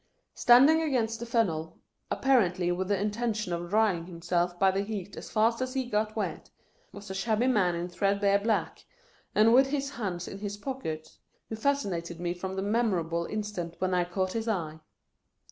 Standing 0.33 0.81
against 0.81 1.19
the 1.19 1.27
funnel, 1.27 1.77
apparently 2.09 2.71
with 2.71 2.87
the 2.87 2.99
intention 2.99 3.53
of 3.53 3.69
drying 3.69 4.07
himself 4.07 4.57
by 4.57 4.71
the 4.71 4.79
heat 4.81 5.15
as 5.15 5.29
fast 5.29 5.61
as 5.61 5.75
he 5.75 5.85
got 5.85 6.15
wet, 6.15 6.49
was 6.91 7.11
a 7.11 7.13
shabby 7.13 7.45
man 7.45 7.75
in 7.75 7.87
threadbare 7.87 8.39
black, 8.39 8.83
and 9.35 9.53
with 9.53 9.67
his 9.67 9.91
hands 9.91 10.27
in 10.27 10.39
his 10.39 10.57
pockets, 10.57 11.19
who 11.49 11.55
fascinated 11.55 12.19
me 12.19 12.33
from 12.33 12.55
the 12.55 12.63
me 12.63 12.79
morable 12.79 13.29
instant 13.29 13.75
when 13.77 13.93
I 13.93 14.03
caught 14.05 14.33
his 14.33 14.47
eye. 14.47 14.79